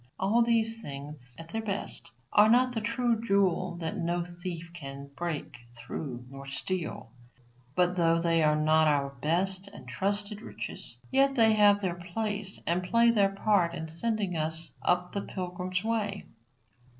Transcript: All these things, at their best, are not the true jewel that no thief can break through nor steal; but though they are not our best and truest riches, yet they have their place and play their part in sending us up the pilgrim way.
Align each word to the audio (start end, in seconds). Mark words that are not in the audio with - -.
All 0.19 0.41
these 0.41 0.81
things, 0.81 1.35
at 1.37 1.49
their 1.49 1.61
best, 1.61 2.09
are 2.33 2.49
not 2.49 2.71
the 2.73 2.81
true 2.81 3.21
jewel 3.23 3.77
that 3.81 3.97
no 3.97 4.25
thief 4.25 4.67
can 4.73 5.11
break 5.15 5.57
through 5.77 6.25
nor 6.27 6.47
steal; 6.47 7.11
but 7.75 7.95
though 7.95 8.19
they 8.19 8.41
are 8.41 8.55
not 8.55 8.87
our 8.87 9.11
best 9.21 9.67
and 9.67 9.87
truest 9.87 10.31
riches, 10.41 10.97
yet 11.11 11.35
they 11.35 11.53
have 11.53 11.81
their 11.81 11.93
place 11.93 12.59
and 12.65 12.81
play 12.81 13.11
their 13.11 13.29
part 13.29 13.75
in 13.75 13.89
sending 13.89 14.35
us 14.35 14.71
up 14.81 15.11
the 15.13 15.21
pilgrim 15.21 15.71
way. 15.83 16.25